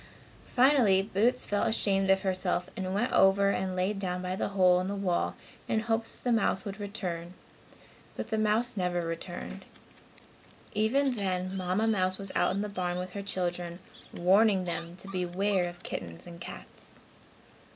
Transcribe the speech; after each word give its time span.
Finally 0.55 1.03
Boots 1.03 1.45
felt 1.45 1.67
ashamed 1.67 2.09
of 2.09 2.23
herself 2.23 2.71
and 2.75 2.95
went 2.95 3.11
over 3.11 3.51
and 3.51 3.75
lay 3.75 3.93
down 3.93 4.19
by 4.19 4.35
the 4.35 4.47
hole 4.47 4.81
in 4.81 4.87
the 4.87 4.95
wall 4.95 5.35
in 5.67 5.81
hopes 5.81 6.19
the 6.19 6.31
mouse 6.31 6.65
would 6.65 6.79
return, 6.79 7.35
but 8.15 8.29
the 8.31 8.37
mouse 8.39 8.75
never 8.75 9.01
returned. 9.01 9.63
Even 10.73 11.13
then 11.17 11.55
Mamma 11.55 11.85
mouse 11.85 12.17
was 12.17 12.31
out 12.35 12.55
in 12.55 12.63
the 12.63 12.67
barn 12.67 12.97
with 12.97 13.11
her 13.11 13.21
children, 13.21 13.77
warning 14.11 14.63
them 14.65 14.95
to 14.95 15.07
beware 15.07 15.69
of 15.69 15.83
kittens 15.83 16.25
and 16.25 16.41
cats. 16.41 16.93